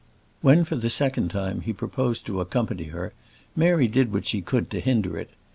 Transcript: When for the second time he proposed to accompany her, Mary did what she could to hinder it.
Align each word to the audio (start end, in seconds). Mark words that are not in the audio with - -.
When 0.41 0.63
for 0.63 0.75
the 0.77 0.89
second 0.89 1.29
time 1.29 1.61
he 1.61 1.73
proposed 1.73 2.25
to 2.25 2.41
accompany 2.41 2.85
her, 2.85 3.13
Mary 3.55 3.85
did 3.85 4.11
what 4.11 4.25
she 4.25 4.41
could 4.41 4.67
to 4.71 4.79
hinder 4.79 5.15
it. 5.15 5.29